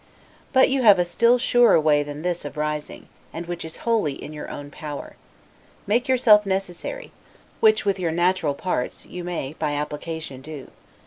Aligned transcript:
But 0.51 0.69
you 0.69 0.81
have 0.81 1.05
still 1.05 1.35
a 1.35 1.39
surer 1.39 1.79
way 1.79 2.01
than 2.01 2.23
this 2.23 2.43
of 2.43 2.57
rising, 2.57 3.07
and 3.31 3.45
which 3.45 3.63
is 3.63 3.77
wholly 3.85 4.13
in 4.13 4.33
your 4.33 4.49
own 4.49 4.71
power. 4.71 5.15
Make 5.85 6.07
yourself 6.07 6.43
necessary; 6.43 7.11
which, 7.59 7.85
with 7.85 7.99
your 7.99 8.09
natural 8.11 8.55
parts, 8.55 9.05
you 9.05 9.23
may, 9.23 9.53
by 9.59 9.73
application, 9.73 10.41
do. 10.41 10.69